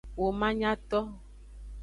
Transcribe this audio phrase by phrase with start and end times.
[0.19, 0.99] Womanyato.